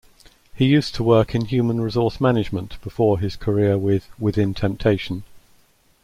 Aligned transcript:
He 0.55 0.65
used 0.65 0.95
to 0.95 1.03
work 1.03 1.35
in 1.35 1.45
human 1.45 1.79
resource 1.79 2.19
management 2.19 2.81
before 2.81 3.19
his 3.19 3.35
career 3.35 3.77
with 3.77 4.09
Within 4.17 4.55
Temptation. 4.55 5.23